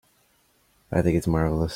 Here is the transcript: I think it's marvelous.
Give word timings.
I 0.91 1.01
think 1.03 1.15
it's 1.17 1.27
marvelous. 1.27 1.69